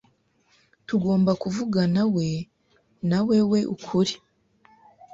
Tugomba 0.87 1.31
kuvuganawe 1.41 2.27
nawewe 3.09 3.59
kuri. 3.85 4.13